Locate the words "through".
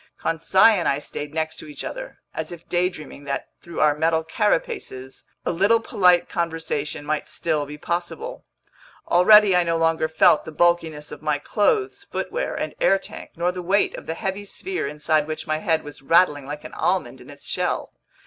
3.61-3.81